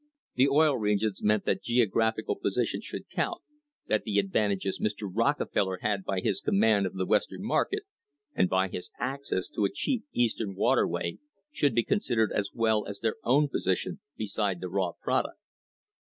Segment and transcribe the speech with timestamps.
[0.33, 3.39] The Oil Regions meant that geographical position should count,
[3.85, 5.07] that the advantages Mr.
[5.07, 7.83] Rockefeller had by his command of the Western market
[8.33, 11.19] and by his access to a cheap Eastward waterway
[11.51, 15.37] should be considered as well as their own position beside the raw product.